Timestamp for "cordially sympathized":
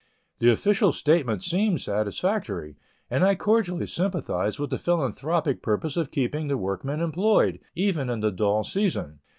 3.35-4.57